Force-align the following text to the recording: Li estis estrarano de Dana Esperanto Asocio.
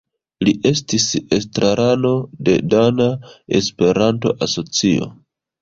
Li 0.47 0.53
estis 0.69 1.03
estrarano 1.37 2.11
de 2.49 2.57
Dana 2.71 3.07
Esperanto 3.61 4.37
Asocio. 4.49 5.13